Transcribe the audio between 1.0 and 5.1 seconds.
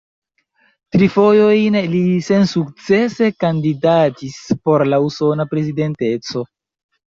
fojojn li sensukcese kandidatis por la